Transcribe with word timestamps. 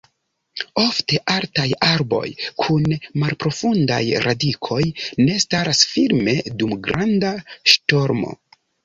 Ofte 0.83 1.17
altaj 1.33 1.65
arboj 1.87 2.23
kun 2.63 2.95
malprofundaj 3.23 3.99
radikoj 4.23 4.79
ne 5.27 5.37
staras 5.45 5.83
firme 5.91 6.35
dum 6.63 6.75
granda 6.89 7.33
ŝtormo. 7.75 8.33